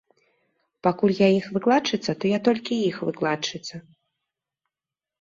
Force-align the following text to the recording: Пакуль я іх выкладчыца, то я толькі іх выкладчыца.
Пакуль 0.87 1.13
я 1.19 1.27
іх 1.39 1.51
выкладчыца, 1.59 2.11
то 2.23 2.33
я 2.33 2.39
толькі 2.49 2.81
іх 2.89 2.95
выкладчыца. 3.13 3.87